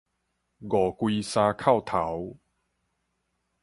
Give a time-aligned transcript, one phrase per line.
[0.03, 0.05] 五跪
[1.21, 2.37] 三叩頭